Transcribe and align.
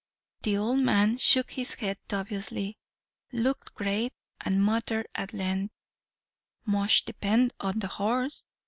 The 0.41 0.57
old 0.57 0.79
man 0.79 1.19
shook 1.19 1.51
his 1.51 1.75
head 1.75 1.99
dubiously, 2.07 2.75
looked 3.31 3.75
grave, 3.75 4.11
and 4.39 4.63
muttered 4.65 5.05
at 5.13 5.31
length, 5.31 5.75
'Mosch 6.65 7.03
depend 7.03 7.53
on 7.61 7.77
de 7.77 7.85
horse.' 7.87 8.43